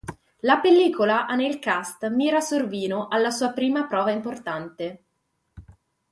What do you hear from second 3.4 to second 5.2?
prima prova importante.